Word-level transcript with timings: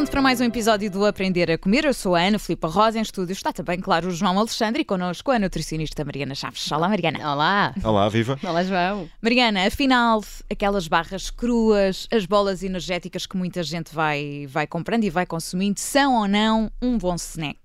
pronto 0.00 0.10
para 0.12 0.22
mais 0.22 0.40
um 0.40 0.44
episódio 0.44 0.90
do 0.90 1.04
Aprender 1.04 1.50
a 1.50 1.58
Comer. 1.58 1.84
Eu 1.84 1.92
sou 1.92 2.14
a 2.14 2.22
Ana 2.22 2.38
Filipa 2.38 2.66
Rosa, 2.68 2.98
em 2.98 3.02
estúdio 3.02 3.34
está 3.34 3.52
também, 3.52 3.78
claro, 3.78 4.08
o 4.08 4.10
João 4.10 4.38
Alexandre 4.38 4.80
e 4.80 4.84
connosco 4.84 5.30
a 5.30 5.38
nutricionista 5.38 6.02
Mariana 6.06 6.34
Chaves. 6.34 6.72
Olá, 6.72 6.88
Mariana. 6.88 7.18
Olá. 7.30 7.74
Olá, 7.84 8.08
viva. 8.08 8.38
Olá, 8.42 8.64
João. 8.64 9.10
Mariana, 9.20 9.66
afinal, 9.66 10.24
aquelas 10.50 10.88
barras 10.88 11.28
cruas, 11.28 12.08
as 12.10 12.24
bolas 12.24 12.62
energéticas 12.62 13.26
que 13.26 13.36
muita 13.36 13.62
gente 13.62 13.94
vai, 13.94 14.46
vai 14.48 14.66
comprando 14.66 15.04
e 15.04 15.10
vai 15.10 15.26
consumindo, 15.26 15.78
são 15.78 16.14
ou 16.14 16.26
não 16.26 16.72
um 16.80 16.96
bom 16.96 17.16
snack? 17.16 17.60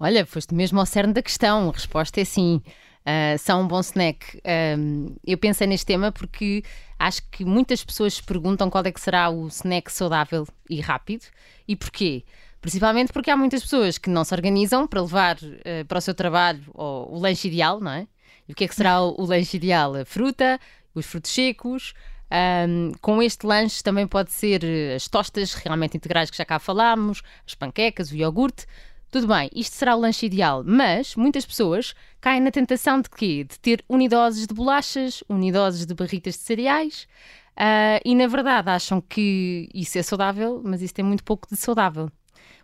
Olha, 0.00 0.26
foste 0.26 0.52
mesmo 0.52 0.80
ao 0.80 0.86
cerne 0.86 1.12
da 1.12 1.22
questão. 1.22 1.68
A 1.68 1.72
resposta 1.72 2.20
é 2.20 2.24
sim. 2.24 2.60
Uh, 3.00 3.38
são 3.38 3.62
um 3.62 3.68
bom 3.68 3.80
snack. 3.80 4.40
Um, 4.78 5.14
eu 5.26 5.38
pensei 5.38 5.66
neste 5.66 5.86
tema 5.86 6.12
porque 6.12 6.62
acho 6.98 7.22
que 7.30 7.44
muitas 7.44 7.82
pessoas 7.82 8.14
se 8.14 8.22
perguntam 8.22 8.68
qual 8.68 8.84
é 8.84 8.92
que 8.92 9.00
será 9.00 9.30
o 9.30 9.46
snack 9.48 9.90
saudável 9.90 10.46
e 10.68 10.80
rápido 10.80 11.24
e 11.66 11.74
porquê. 11.74 12.24
Principalmente 12.60 13.12
porque 13.12 13.30
há 13.30 13.36
muitas 13.36 13.62
pessoas 13.62 13.96
que 13.96 14.10
não 14.10 14.22
se 14.22 14.34
organizam 14.34 14.86
para 14.86 15.00
levar 15.00 15.36
uh, 15.36 15.84
para 15.88 15.98
o 15.98 16.00
seu 16.00 16.14
trabalho 16.14 16.62
o, 16.74 17.16
o 17.16 17.18
lanche 17.18 17.48
ideal, 17.48 17.80
não 17.80 17.92
é? 17.92 18.06
E 18.46 18.52
o 18.52 18.54
que 18.54 18.64
é 18.64 18.68
que 18.68 18.74
será 18.74 19.00
o, 19.00 19.14
o 19.18 19.24
lanche 19.24 19.56
ideal? 19.56 19.94
A 19.94 20.04
fruta, 20.04 20.60
os 20.94 21.06
frutos 21.06 21.30
secos. 21.30 21.94
Um, 22.32 22.92
com 23.00 23.20
este 23.20 23.44
lanche 23.44 23.82
também 23.82 24.06
pode 24.06 24.30
ser 24.30 24.60
as 24.94 25.08
tostas 25.08 25.52
realmente 25.52 25.96
integrais 25.96 26.30
que 26.30 26.36
já 26.36 26.44
cá 26.44 26.60
falámos, 26.60 27.22
as 27.44 27.56
panquecas, 27.56 28.12
o 28.12 28.16
iogurte. 28.16 28.66
Tudo 29.10 29.26
bem, 29.26 29.50
isto 29.52 29.74
será 29.74 29.96
o 29.96 29.98
lanche 29.98 30.26
ideal, 30.26 30.62
mas 30.64 31.16
muitas 31.16 31.44
pessoas 31.44 31.94
caem 32.20 32.40
na 32.40 32.52
tentação 32.52 33.00
de 33.00 33.10
quê? 33.10 33.42
De 33.42 33.58
ter 33.58 33.84
unidoses 33.88 34.46
de 34.46 34.54
bolachas, 34.54 35.24
unidoses 35.28 35.84
de 35.84 35.92
barritas 35.94 36.34
de 36.34 36.40
cereais 36.40 37.08
uh, 37.56 38.00
e, 38.04 38.14
na 38.14 38.28
verdade, 38.28 38.70
acham 38.70 39.00
que 39.00 39.68
isso 39.74 39.98
é 39.98 40.02
saudável, 40.04 40.62
mas 40.64 40.80
isso 40.80 40.94
tem 40.94 41.04
muito 41.04 41.24
pouco 41.24 41.48
de 41.48 41.56
saudável. 41.56 42.08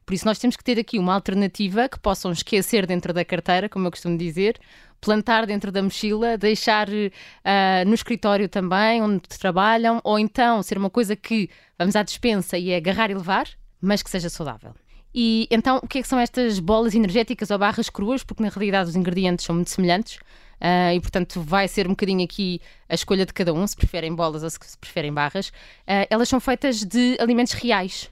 Por 0.04 0.14
isso, 0.14 0.24
nós 0.24 0.38
temos 0.38 0.54
que 0.54 0.62
ter 0.62 0.78
aqui 0.78 1.00
uma 1.00 1.14
alternativa 1.14 1.88
que 1.88 1.98
possam 1.98 2.30
esquecer 2.30 2.86
dentro 2.86 3.12
da 3.12 3.24
carteira, 3.24 3.68
como 3.68 3.88
eu 3.88 3.90
costumo 3.90 4.16
dizer, 4.16 4.56
plantar 5.00 5.46
dentro 5.46 5.72
da 5.72 5.82
mochila, 5.82 6.38
deixar 6.38 6.88
uh, 6.88 7.84
no 7.84 7.94
escritório 7.94 8.48
também, 8.48 9.02
onde 9.02 9.22
trabalham, 9.22 10.00
ou 10.04 10.16
então 10.16 10.62
ser 10.62 10.78
uma 10.78 10.90
coisa 10.90 11.16
que 11.16 11.50
vamos 11.76 11.96
à 11.96 12.04
dispensa 12.04 12.56
e 12.56 12.70
é 12.70 12.76
agarrar 12.76 13.10
e 13.10 13.14
levar, 13.14 13.48
mas 13.80 14.00
que 14.00 14.10
seja 14.10 14.30
saudável. 14.30 14.72
E 15.18 15.48
então, 15.50 15.80
o 15.82 15.88
que 15.88 15.98
é 15.98 16.02
que 16.02 16.08
são 16.08 16.18
estas 16.18 16.58
bolas 16.60 16.94
energéticas 16.94 17.50
ou 17.50 17.58
barras 17.58 17.88
cruas? 17.88 18.22
Porque 18.22 18.42
na 18.42 18.50
realidade 18.50 18.90
os 18.90 18.96
ingredientes 18.96 19.46
são 19.46 19.54
muito 19.54 19.70
semelhantes. 19.70 20.18
Uh, 20.60 20.92
e 20.94 21.00
portanto 21.00 21.40
vai 21.40 21.68
ser 21.68 21.86
um 21.86 21.90
bocadinho 21.90 22.24
aqui 22.24 22.60
a 22.88 22.94
escolha 22.94 23.26
de 23.26 23.32
cada 23.32 23.52
um, 23.52 23.66
se 23.66 23.76
preferem 23.76 24.14
bolas 24.14 24.42
ou 24.42 24.50
se 24.50 24.58
preferem 24.78 25.12
barras. 25.12 25.48
Uh, 25.48 26.04
elas 26.10 26.28
são 26.28 26.38
feitas 26.38 26.84
de 26.84 27.16
alimentos 27.18 27.54
reais. 27.54 28.10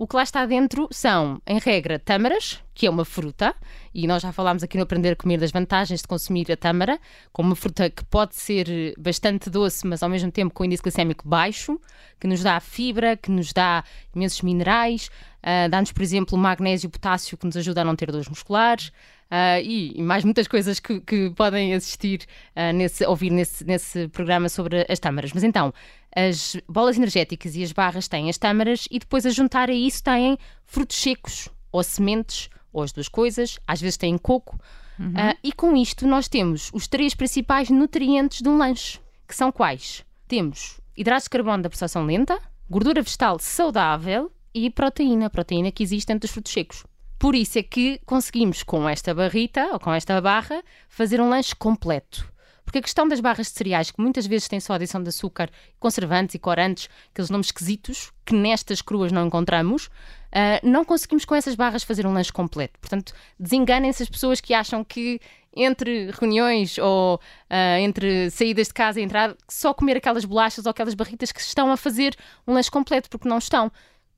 O 0.00 0.06
que 0.06 0.16
lá 0.16 0.22
está 0.22 0.46
dentro 0.46 0.88
são, 0.90 1.42
em 1.46 1.58
regra, 1.58 1.98
tâmaras, 1.98 2.58
que 2.72 2.86
é 2.86 2.90
uma 2.90 3.04
fruta, 3.04 3.54
e 3.92 4.06
nós 4.06 4.22
já 4.22 4.32
falámos 4.32 4.62
aqui 4.62 4.78
no 4.78 4.84
Aprender 4.84 5.10
a 5.10 5.14
Comer 5.14 5.36
das 5.36 5.50
vantagens 5.50 6.00
de 6.00 6.08
consumir 6.08 6.50
a 6.50 6.56
tâmara, 6.56 6.98
como 7.34 7.50
uma 7.50 7.54
fruta 7.54 7.90
que 7.90 8.02
pode 8.06 8.34
ser 8.34 8.94
bastante 8.98 9.50
doce, 9.50 9.86
mas 9.86 10.02
ao 10.02 10.08
mesmo 10.08 10.32
tempo 10.32 10.54
com 10.54 10.64
índice 10.64 10.82
glicémico 10.82 11.28
baixo, 11.28 11.78
que 12.18 12.26
nos 12.26 12.42
dá 12.42 12.58
fibra, 12.60 13.14
que 13.14 13.30
nos 13.30 13.52
dá 13.52 13.84
imensos 14.16 14.40
minerais, 14.40 15.10
uh, 15.40 15.68
dá-nos, 15.68 15.92
por 15.92 16.00
exemplo, 16.00 16.38
magnésio 16.38 16.86
e 16.86 16.90
potássio, 16.90 17.36
que 17.36 17.44
nos 17.44 17.58
ajuda 17.58 17.82
a 17.82 17.84
não 17.84 17.94
ter 17.94 18.10
dores 18.10 18.26
musculares. 18.26 18.92
Uh, 19.30 19.62
e, 19.62 19.92
e, 19.96 20.02
mais 20.02 20.24
muitas 20.24 20.48
coisas 20.48 20.80
que, 20.80 21.00
que 21.00 21.30
podem 21.30 21.72
assistir, 21.72 22.26
uh, 22.56 22.72
nesse, 22.74 23.06
ouvir 23.06 23.30
nesse, 23.30 23.64
nesse 23.64 24.08
programa 24.08 24.48
sobre 24.48 24.84
as 24.88 24.98
tâmaras. 24.98 25.32
Mas 25.32 25.44
então, 25.44 25.72
as 26.14 26.56
bolas 26.68 26.96
energéticas 26.96 27.54
e 27.54 27.62
as 27.62 27.70
barras 27.70 28.08
têm 28.08 28.28
as 28.28 28.36
tâmaras 28.36 28.88
e 28.90 28.98
depois 28.98 29.24
a 29.24 29.30
juntar 29.30 29.70
a 29.70 29.72
isso 29.72 30.02
têm 30.02 30.36
frutos 30.64 30.96
secos 30.96 31.48
ou 31.70 31.80
sementes, 31.84 32.50
ou 32.72 32.82
as 32.82 32.90
duas 32.90 33.08
coisas, 33.08 33.60
às 33.68 33.80
vezes 33.80 33.96
têm 33.96 34.18
coco. 34.18 34.58
Uhum. 34.98 35.10
Uh, 35.10 35.38
e 35.44 35.52
com 35.52 35.76
isto 35.76 36.08
nós 36.08 36.26
temos 36.26 36.68
os 36.74 36.88
três 36.88 37.14
principais 37.14 37.70
nutrientes 37.70 38.42
de 38.42 38.48
um 38.48 38.58
lanche, 38.58 38.98
que 39.28 39.34
são 39.36 39.52
quais? 39.52 40.04
Temos 40.26 40.80
hidratos 40.96 41.24
de 41.24 41.30
carbono 41.30 41.62
da 41.62 41.70
processação 41.70 42.04
lenta, 42.04 42.36
gordura 42.68 43.00
vegetal 43.00 43.38
saudável 43.38 44.30
e 44.52 44.68
proteína, 44.70 45.30
proteína 45.30 45.70
que 45.70 45.84
existe 45.84 46.08
dentro 46.08 46.22
dos 46.22 46.32
frutos 46.32 46.52
secos. 46.52 46.84
Por 47.20 47.34
isso 47.34 47.58
é 47.58 47.62
que 47.62 48.00
conseguimos, 48.06 48.62
com 48.62 48.88
esta 48.88 49.14
barrita 49.14 49.68
ou 49.74 49.78
com 49.78 49.92
esta 49.92 50.18
barra, 50.22 50.62
fazer 50.88 51.20
um 51.20 51.28
lanche 51.28 51.54
completo. 51.54 52.26
Porque 52.64 52.78
a 52.78 52.82
questão 52.82 53.06
das 53.06 53.20
barras 53.20 53.48
de 53.48 53.58
cereais, 53.58 53.90
que 53.90 54.00
muitas 54.00 54.26
vezes 54.26 54.48
têm 54.48 54.58
só 54.58 54.72
adição 54.72 55.02
de 55.02 55.10
açúcar, 55.10 55.50
conservantes 55.78 56.34
e 56.34 56.38
corantes, 56.38 56.88
aqueles 57.12 57.28
nomes 57.28 57.48
esquisitos, 57.48 58.10
que 58.24 58.32
nestas 58.32 58.80
cruas 58.80 59.12
não 59.12 59.26
encontramos, 59.26 59.88
uh, 59.88 60.66
não 60.66 60.82
conseguimos 60.82 61.26
com 61.26 61.34
essas 61.34 61.54
barras 61.54 61.82
fazer 61.82 62.06
um 62.06 62.12
lanche 62.14 62.32
completo. 62.32 62.80
Portanto, 62.80 63.12
desenganem-se 63.38 64.02
as 64.02 64.08
pessoas 64.08 64.40
que 64.40 64.54
acham 64.54 64.82
que 64.82 65.20
entre 65.54 66.10
reuniões 66.12 66.78
ou 66.78 67.16
uh, 67.16 67.78
entre 67.80 68.30
saídas 68.30 68.68
de 68.68 68.72
casa 68.72 68.98
e 68.98 69.02
entrar, 69.02 69.36
só 69.46 69.74
comer 69.74 69.98
aquelas 69.98 70.24
bolachas 70.24 70.64
ou 70.64 70.70
aquelas 70.70 70.94
barritas 70.94 71.32
que 71.32 71.40
estão 71.40 71.70
a 71.70 71.76
fazer 71.76 72.16
um 72.46 72.54
lanche 72.54 72.70
completo, 72.70 73.10
porque 73.10 73.28
não 73.28 73.36
estão. 73.36 73.70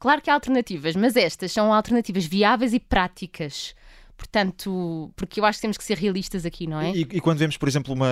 Claro 0.02 0.20
que 0.20 0.28
há 0.28 0.34
alternativas, 0.34 0.96
mas 0.96 1.14
estas 1.14 1.52
são 1.52 1.72
alternativas 1.72 2.26
viáveis 2.26 2.72
e 2.72 2.80
práticas. 2.80 3.72
Portanto, 4.16 5.12
porque 5.14 5.38
eu 5.38 5.44
acho 5.44 5.58
que 5.58 5.62
temos 5.62 5.78
que 5.78 5.84
ser 5.84 5.96
realistas 5.96 6.44
aqui, 6.44 6.66
não 6.66 6.80
é? 6.80 6.90
E, 6.90 7.02
e 7.02 7.20
quando 7.20 7.38
vemos, 7.38 7.56
por 7.56 7.68
exemplo, 7.68 7.94
uma, 7.94 8.08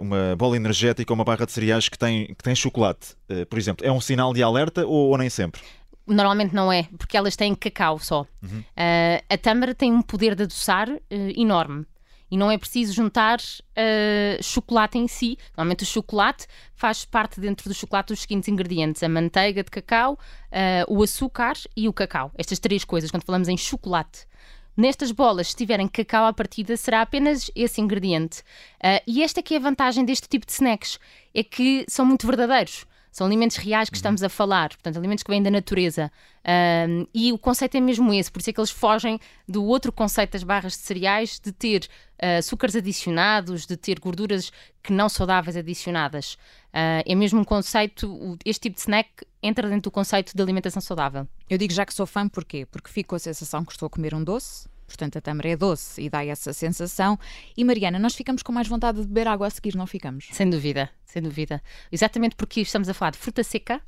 uma 0.00 0.34
bola 0.34 0.56
energética 0.56 1.12
ou 1.12 1.14
uma 1.14 1.24
barra 1.24 1.46
de 1.46 1.52
cereais 1.52 1.88
que 1.88 1.96
tem, 1.96 2.34
que 2.34 2.42
tem 2.42 2.52
chocolate, 2.52 3.14
uh, 3.30 3.46
por 3.46 3.60
exemplo, 3.60 3.86
é 3.86 3.92
um 3.92 4.00
sinal 4.00 4.34
de 4.34 4.42
alerta 4.42 4.84
ou, 4.84 5.10
ou, 5.10 5.16
nem 5.16 5.30
sempre? 5.30 5.60
Normalmente 6.04 6.52
não 6.52 6.72
é, 6.72 6.88
porque 6.98 7.16
elas 7.16 7.36
têm 7.36 7.54
cacau 7.54 8.00
só. 8.00 8.26
Uhum. 8.42 8.58
Uh, 8.58 9.24
a 9.28 9.38
tâmara 9.38 9.72
tem 9.72 9.92
um 9.92 10.02
poder 10.02 10.34
de 10.34 10.42
adoçar 10.42 10.90
uh, 10.90 11.00
enorme 11.36 11.86
e 12.30 12.36
não 12.36 12.50
é 12.50 12.56
preciso 12.56 12.92
juntar 12.92 13.38
uh, 13.40 14.42
chocolate 14.42 14.98
em 14.98 15.08
si. 15.08 15.36
Normalmente 15.56 15.82
o 15.82 15.86
chocolate 15.86 16.46
faz 16.74 17.04
parte 17.04 17.40
dentro 17.40 17.68
do 17.68 17.74
chocolate 17.74 18.12
dos 18.12 18.20
seguintes 18.20 18.48
ingredientes: 18.48 19.02
a 19.02 19.08
manteiga 19.08 19.64
de 19.64 19.70
cacau, 19.70 20.14
uh, 20.14 20.94
o 20.94 21.02
açúcar 21.02 21.54
e 21.76 21.88
o 21.88 21.92
cacau. 21.92 22.30
Estas 22.36 22.58
três 22.58 22.84
coisas, 22.84 23.10
quando 23.10 23.24
falamos 23.24 23.48
em 23.48 23.56
chocolate. 23.56 24.26
Nestas 24.76 25.10
bolas, 25.10 25.48
se 25.48 25.56
tiverem 25.56 25.88
cacau 25.88 26.24
à 26.24 26.32
partida, 26.32 26.76
será 26.76 27.02
apenas 27.02 27.50
esse 27.54 27.80
ingrediente. 27.80 28.40
Uh, 28.76 29.02
e 29.06 29.22
esta 29.22 29.42
que 29.42 29.54
é 29.54 29.56
a 29.56 29.60
vantagem 29.60 30.04
deste 30.04 30.28
tipo 30.28 30.46
de 30.46 30.52
snacks, 30.52 30.98
é 31.34 31.42
que 31.42 31.84
são 31.88 32.06
muito 32.06 32.26
verdadeiros. 32.26 32.86
São 33.10 33.26
alimentos 33.26 33.56
reais 33.56 33.88
que 33.88 33.96
uhum. 33.96 33.98
estamos 33.98 34.22
a 34.22 34.28
falar, 34.28 34.70
portanto, 34.70 34.96
alimentos 34.96 35.22
que 35.22 35.30
vêm 35.30 35.42
da 35.42 35.50
natureza. 35.50 36.10
Um, 36.88 37.06
e 37.12 37.32
o 37.32 37.38
conceito 37.38 37.76
é 37.76 37.80
mesmo 37.80 38.12
esse, 38.14 38.30
por 38.30 38.40
isso 38.40 38.50
é 38.50 38.52
que 38.52 38.60
eles 38.60 38.70
fogem 38.70 39.18
do 39.48 39.64
outro 39.64 39.92
conceito 39.92 40.32
das 40.32 40.42
barras 40.42 40.72
de 40.72 40.78
cereais, 40.78 41.40
de 41.40 41.52
ter 41.52 41.88
uh, 42.22 42.38
açúcares 42.38 42.76
adicionados, 42.76 43.66
de 43.66 43.76
ter 43.76 43.98
gorduras 43.98 44.52
que 44.82 44.92
não 44.92 45.08
saudáveis 45.08 45.56
adicionadas. 45.56 46.34
Uh, 46.72 47.02
é 47.04 47.14
mesmo 47.14 47.40
um 47.40 47.44
conceito, 47.44 48.38
este 48.44 48.62
tipo 48.62 48.76
de 48.76 48.80
snack 48.80 49.10
entra 49.42 49.68
dentro 49.68 49.90
do 49.90 49.90
conceito 49.90 50.34
de 50.34 50.42
alimentação 50.42 50.80
saudável. 50.80 51.26
Eu 51.48 51.58
digo 51.58 51.72
já 51.72 51.84
que 51.84 51.92
sou 51.92 52.06
fã, 52.06 52.28
porquê? 52.28 52.64
Porque 52.66 52.90
fico 52.90 53.10
com 53.10 53.16
a 53.16 53.18
sensação 53.18 53.64
que 53.64 53.72
estou 53.72 53.86
a 53.86 53.90
comer 53.90 54.14
um 54.14 54.22
doce, 54.22 54.68
portanto 54.90 55.16
a 55.16 55.20
tâmara 55.20 55.48
é 55.48 55.56
doce 55.56 56.02
e 56.02 56.10
dá 56.10 56.24
essa 56.24 56.52
sensação. 56.52 57.18
E 57.56 57.64
Mariana, 57.64 57.98
nós 57.98 58.14
ficamos 58.14 58.42
com 58.42 58.52
mais 58.52 58.68
vontade 58.68 59.00
de 59.00 59.06
beber 59.06 59.28
água 59.28 59.46
a 59.46 59.50
seguir, 59.50 59.74
não 59.74 59.86
ficamos? 59.86 60.28
Sem 60.32 60.50
dúvida, 60.50 60.90
sem 61.04 61.22
dúvida. 61.22 61.62
Exatamente 61.90 62.36
porque 62.36 62.60
estamos 62.60 62.88
a 62.88 62.94
falar 62.94 63.12
de 63.12 63.18
fruta 63.18 63.42
seca 63.42 63.80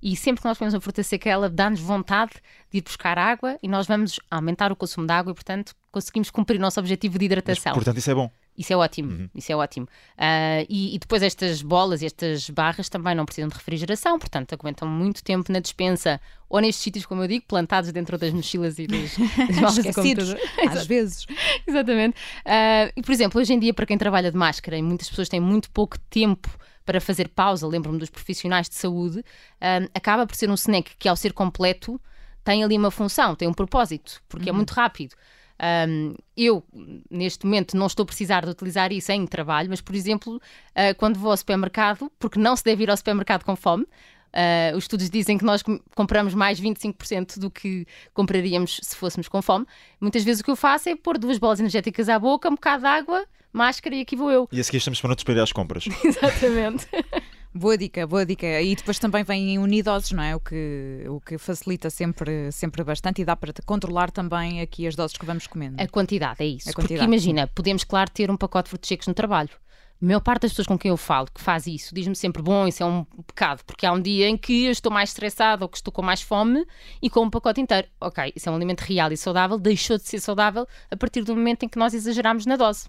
e 0.00 0.14
sempre 0.16 0.42
que 0.42 0.48
nós 0.48 0.56
comemos 0.56 0.74
uma 0.74 0.80
fruta 0.80 1.02
seca, 1.02 1.28
ela 1.28 1.50
dá-nos 1.50 1.80
vontade 1.80 2.32
de 2.70 2.78
ir 2.78 2.82
buscar 2.82 3.18
água 3.18 3.58
e 3.62 3.68
nós 3.68 3.86
vamos 3.86 4.20
aumentar 4.30 4.70
o 4.70 4.76
consumo 4.76 5.06
de 5.06 5.12
água 5.12 5.32
e, 5.32 5.34
portanto, 5.34 5.74
conseguimos 5.90 6.30
cumprir 6.30 6.56
o 6.58 6.60
nosso 6.60 6.78
objetivo 6.78 7.18
de 7.18 7.24
hidratação. 7.24 7.72
Mas, 7.72 7.74
portanto, 7.74 7.98
isso 7.98 8.10
é 8.10 8.14
bom. 8.14 8.30
Isso 8.58 8.72
é 8.72 8.76
ótimo, 8.76 9.12
uhum. 9.12 9.30
isso 9.36 9.52
é 9.52 9.56
ótimo. 9.56 9.86
Uh, 10.16 10.66
e, 10.68 10.96
e, 10.96 10.98
depois 10.98 11.22
estas 11.22 11.62
bolas 11.62 12.02
e 12.02 12.06
estas 12.06 12.50
barras 12.50 12.88
também 12.88 13.14
não 13.14 13.24
precisam 13.24 13.48
de 13.48 13.54
refrigeração, 13.54 14.18
portanto 14.18 14.52
aguentam 14.52 14.88
muito 14.88 15.22
tempo 15.22 15.52
na 15.52 15.60
dispensa 15.60 16.20
ou 16.48 16.60
nestes 16.60 16.82
sítios, 16.82 17.06
como 17.06 17.22
eu 17.22 17.28
digo, 17.28 17.44
plantados 17.46 17.92
dentro 17.92 18.18
das 18.18 18.32
mochilas 18.32 18.76
e 18.80 18.88
das, 18.88 19.16
das 19.60 19.74
de 19.76 19.92
computador. 19.92 20.40
Às 20.68 20.86
vezes. 20.86 21.24
Exatamente. 21.64 22.16
Uh, 22.44 22.90
e, 22.96 23.02
por 23.02 23.12
exemplo, 23.12 23.40
hoje 23.40 23.52
em 23.52 23.60
dia, 23.60 23.72
para 23.72 23.86
quem 23.86 23.96
trabalha 23.96 24.32
de 24.32 24.36
máscara, 24.36 24.76
e 24.76 24.82
muitas 24.82 25.08
pessoas 25.08 25.28
têm 25.28 25.40
muito 25.40 25.70
pouco 25.70 25.96
tempo 26.10 26.50
para 26.84 27.00
fazer 27.00 27.28
pausa, 27.28 27.64
lembro-me 27.64 27.98
dos 27.98 28.10
profissionais 28.10 28.68
de 28.68 28.74
saúde, 28.74 29.20
uh, 29.20 29.88
acaba 29.94 30.26
por 30.26 30.34
ser 30.34 30.50
um 30.50 30.54
snack 30.54 30.96
que, 30.98 31.08
ao 31.08 31.14
ser 31.14 31.32
completo, 31.32 32.00
tem 32.42 32.64
ali 32.64 32.76
uma 32.76 32.90
função, 32.90 33.36
tem 33.36 33.46
um 33.46 33.52
propósito, 33.52 34.20
porque 34.28 34.48
é 34.48 34.52
uhum. 34.52 34.56
é 34.56 34.58
muito 34.58 34.72
rápido. 34.72 35.14
Um, 35.60 36.14
eu, 36.36 36.64
neste 37.10 37.44
momento, 37.44 37.76
não 37.76 37.86
estou 37.86 38.04
a 38.04 38.06
precisar 38.06 38.44
de 38.44 38.50
utilizar 38.50 38.92
isso 38.92 39.10
em 39.10 39.26
trabalho, 39.26 39.68
mas, 39.68 39.80
por 39.80 39.94
exemplo, 39.94 40.36
uh, 40.36 40.94
quando 40.96 41.18
vou 41.18 41.30
ao 41.30 41.36
supermercado, 41.36 42.10
porque 42.18 42.38
não 42.38 42.54
se 42.56 42.64
deve 42.64 42.84
ir 42.84 42.90
ao 42.90 42.96
supermercado 42.96 43.44
com 43.44 43.56
fome, 43.56 43.86
Uh, 44.28 44.76
os 44.76 44.84
estudos 44.84 45.08
dizem 45.08 45.38
que 45.38 45.44
nós 45.44 45.62
compramos 45.94 46.34
mais 46.34 46.60
25% 46.60 47.38
do 47.38 47.50
que 47.50 47.86
compraríamos 48.12 48.78
se 48.82 48.94
fôssemos 48.94 49.26
com 49.26 49.40
fome. 49.40 49.64
Muitas 49.98 50.22
vezes 50.22 50.40
o 50.40 50.44
que 50.44 50.50
eu 50.50 50.56
faço 50.56 50.88
é 50.88 50.94
pôr 50.94 51.16
duas 51.16 51.38
bolas 51.38 51.58
energéticas 51.60 52.08
à 52.10 52.18
boca, 52.18 52.48
um 52.48 52.54
bocado 52.54 52.82
de 52.82 52.88
água, 52.88 53.24
máscara 53.52 53.96
e 53.96 54.02
aqui 54.02 54.14
vou 54.14 54.30
eu. 54.30 54.48
E 54.52 54.60
a 54.60 54.64
seguir 54.64 54.78
estamos 54.78 55.00
para 55.00 55.16
para 55.16 55.34
ir 55.34 55.40
às 55.40 55.52
compras. 55.52 55.84
Exatamente. 56.04 56.86
Boa 57.58 57.76
dica, 57.76 58.06
boa 58.06 58.24
dica. 58.24 58.62
E 58.62 58.76
depois 58.76 59.00
também 59.00 59.24
vêm 59.24 59.58
unidosos, 59.58 60.12
não 60.12 60.22
é? 60.22 60.36
O 60.36 60.38
que, 60.38 61.04
o 61.08 61.20
que 61.20 61.36
facilita 61.38 61.90
sempre, 61.90 62.52
sempre 62.52 62.84
bastante 62.84 63.20
e 63.20 63.24
dá 63.24 63.34
para 63.34 63.52
controlar 63.66 64.12
também 64.12 64.60
aqui 64.60 64.86
as 64.86 64.94
doses 64.94 65.16
que 65.16 65.26
vamos 65.26 65.48
comendo. 65.48 65.82
A 65.82 65.88
quantidade, 65.88 66.40
é 66.40 66.46
isso. 66.46 66.68
A 66.68 66.72
Porque 66.72 66.82
quantidade. 66.82 67.04
imagina, 67.04 67.48
podemos, 67.48 67.82
claro, 67.82 68.08
ter 68.12 68.30
um 68.30 68.36
pacote 68.36 68.66
de 68.66 68.70
frutos 68.70 68.88
secos 68.88 69.08
no 69.08 69.14
trabalho. 69.14 69.50
A 70.00 70.06
maior 70.06 70.20
parte 70.20 70.42
das 70.42 70.52
pessoas 70.52 70.68
com 70.68 70.78
quem 70.78 70.90
eu 70.90 70.96
falo 70.96 71.26
que 71.34 71.40
faz 71.40 71.66
isso 71.66 71.92
diz-me 71.92 72.14
sempre: 72.14 72.40
bom, 72.40 72.68
isso 72.68 72.80
é 72.84 72.86
um 72.86 73.04
pecado, 73.26 73.64
porque 73.64 73.84
há 73.84 73.92
um 73.92 74.00
dia 74.00 74.28
em 74.28 74.36
que 74.36 74.66
eu 74.66 74.70
estou 74.70 74.92
mais 74.92 75.10
estressado 75.10 75.64
ou 75.64 75.68
que 75.68 75.78
estou 75.78 75.92
com 75.92 76.00
mais 76.00 76.22
fome 76.22 76.64
e 77.02 77.10
com 77.10 77.24
um 77.24 77.30
pacote 77.30 77.60
inteiro. 77.60 77.88
Ok, 78.00 78.32
isso 78.36 78.48
é 78.48 78.52
um 78.52 78.54
alimento 78.54 78.82
real 78.82 79.10
e 79.10 79.16
saudável, 79.16 79.58
deixou 79.58 79.96
de 79.96 80.04
ser 80.04 80.20
saudável 80.20 80.64
a 80.88 80.96
partir 80.96 81.24
do 81.24 81.34
momento 81.34 81.64
em 81.64 81.68
que 81.68 81.76
nós 81.76 81.92
exageramos 81.92 82.46
na 82.46 82.54
dose. 82.54 82.88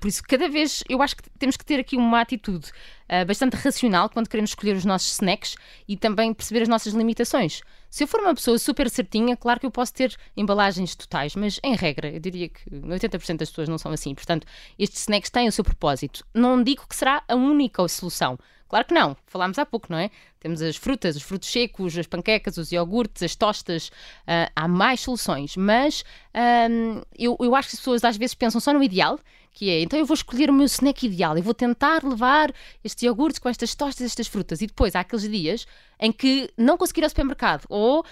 Por 0.00 0.08
isso, 0.08 0.22
cada 0.22 0.48
vez 0.48 0.82
eu 0.88 1.00
acho 1.02 1.16
que 1.16 1.22
temos 1.38 1.56
que 1.56 1.64
ter 1.64 1.78
aqui 1.78 1.96
uma 1.96 2.20
atitude 2.20 2.70
uh, 3.08 3.24
bastante 3.26 3.54
racional 3.56 4.08
quando 4.08 4.28
queremos 4.28 4.50
escolher 4.50 4.76
os 4.76 4.84
nossos 4.84 5.12
snacks 5.12 5.56
e 5.86 5.96
também 5.96 6.34
perceber 6.34 6.62
as 6.62 6.68
nossas 6.68 6.92
limitações. 6.92 7.62
Se 7.90 8.04
eu 8.04 8.08
for 8.08 8.20
uma 8.20 8.34
pessoa 8.34 8.58
super 8.58 8.88
certinha, 8.88 9.36
claro 9.36 9.60
que 9.60 9.66
eu 9.66 9.70
posso 9.70 9.92
ter 9.92 10.16
embalagens 10.36 10.96
totais, 10.96 11.36
mas 11.36 11.60
em 11.62 11.76
regra, 11.76 12.10
eu 12.10 12.18
diria 12.18 12.48
que 12.48 12.70
80% 12.70 13.36
das 13.36 13.50
pessoas 13.50 13.68
não 13.68 13.76
são 13.76 13.92
assim. 13.92 14.14
Portanto, 14.14 14.46
estes 14.78 15.02
snacks 15.02 15.30
têm 15.30 15.46
o 15.46 15.52
seu 15.52 15.62
propósito. 15.62 16.24
Não 16.32 16.62
digo 16.62 16.86
que 16.88 16.96
será 16.96 17.22
a 17.28 17.34
única 17.34 17.86
solução. 17.88 18.38
Claro 18.72 18.86
que 18.86 18.94
não, 18.94 19.14
falámos 19.26 19.58
há 19.58 19.66
pouco, 19.66 19.88
não 19.90 19.98
é? 19.98 20.10
Temos 20.40 20.62
as 20.62 20.76
frutas, 20.76 21.14
os 21.14 21.22
frutos 21.22 21.52
secos, 21.52 21.98
as 21.98 22.06
panquecas, 22.06 22.56
os 22.56 22.72
iogurtes, 22.72 23.22
as 23.22 23.36
tostas, 23.36 23.88
uh, 23.88 24.50
há 24.56 24.66
mais 24.66 25.00
soluções, 25.00 25.58
mas 25.58 26.02
um, 26.70 27.02
eu, 27.14 27.36
eu 27.38 27.54
acho 27.54 27.68
que 27.68 27.76
as 27.76 27.80
pessoas 27.80 28.02
às 28.02 28.16
vezes 28.16 28.34
pensam 28.34 28.62
só 28.62 28.72
no 28.72 28.82
ideal, 28.82 29.20
que 29.50 29.68
é, 29.68 29.82
então 29.82 29.98
eu 29.98 30.06
vou 30.06 30.14
escolher 30.14 30.48
o 30.48 30.54
meu 30.54 30.64
snack 30.64 31.04
ideal, 31.04 31.36
eu 31.36 31.42
vou 31.42 31.52
tentar 31.52 32.02
levar 32.02 32.50
estes 32.82 33.02
iogurtes 33.02 33.38
com 33.38 33.50
estas 33.50 33.74
tostas, 33.74 34.06
estas 34.06 34.26
frutas, 34.26 34.62
e 34.62 34.66
depois 34.66 34.96
há 34.96 35.00
aqueles 35.00 35.30
dias 35.30 35.66
em 36.00 36.10
que 36.10 36.48
não 36.56 36.78
consegui 36.78 37.02
ir 37.02 37.04
ao 37.04 37.10
supermercado, 37.10 37.66
ou 37.68 38.00
uh, 38.00 38.04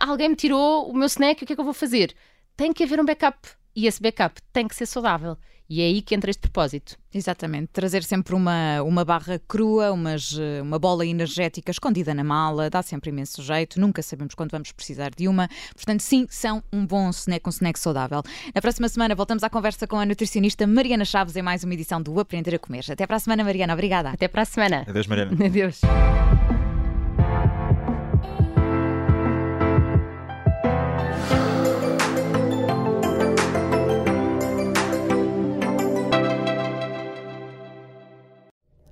alguém 0.00 0.30
me 0.30 0.36
tirou 0.36 0.88
o 0.90 0.96
meu 0.96 1.08
snack, 1.08 1.44
o 1.44 1.46
que 1.46 1.52
é 1.52 1.54
que 1.54 1.60
eu 1.60 1.66
vou 1.66 1.74
fazer? 1.74 2.16
Tem 2.56 2.72
que 2.72 2.82
haver 2.82 2.98
um 2.98 3.04
backup, 3.04 3.46
e 3.76 3.86
esse 3.86 4.00
backup 4.00 4.40
tem 4.54 4.66
que 4.66 4.74
ser 4.74 4.86
saudável. 4.86 5.36
E 5.70 5.82
é 5.82 5.84
aí 5.84 6.00
que 6.00 6.14
entra 6.14 6.30
este 6.30 6.40
propósito. 6.40 6.96
Exatamente, 7.12 7.68
trazer 7.72 8.02
sempre 8.02 8.34
uma, 8.34 8.82
uma 8.82 9.04
barra 9.04 9.38
crua, 9.46 9.92
umas, 9.92 10.32
uma 10.62 10.78
bola 10.78 11.04
energética 11.04 11.70
escondida 11.70 12.14
na 12.14 12.24
mala, 12.24 12.70
dá 12.70 12.82
sempre 12.82 13.10
imenso 13.10 13.42
jeito, 13.42 13.80
nunca 13.80 14.02
sabemos 14.02 14.34
quando 14.34 14.50
vamos 14.50 14.72
precisar 14.72 15.10
de 15.10 15.28
uma. 15.28 15.48
Portanto, 15.74 16.00
sim, 16.00 16.26
são 16.30 16.62
um 16.72 16.86
bom 16.86 17.10
snack, 17.10 17.46
um 17.46 17.50
snack 17.50 17.78
saudável. 17.78 18.22
Na 18.54 18.62
próxima 18.62 18.88
semana 18.88 19.14
voltamos 19.14 19.42
à 19.42 19.50
conversa 19.50 19.86
com 19.86 19.98
a 19.98 20.06
nutricionista 20.06 20.66
Mariana 20.66 21.04
Chaves 21.04 21.36
em 21.36 21.42
mais 21.42 21.64
uma 21.64 21.74
edição 21.74 22.00
do 22.00 22.18
Aprender 22.18 22.54
a 22.54 22.58
Comer. 22.58 22.84
Até 22.90 23.06
para 23.06 23.16
a 23.16 23.20
semana, 23.20 23.44
Mariana. 23.44 23.74
Obrigada. 23.74 24.10
Até 24.10 24.28
para 24.28 24.42
a 24.42 24.46
semana. 24.46 24.84
Adeus, 24.88 25.06
Mariana. 25.06 25.32
Adeus. 25.44 25.80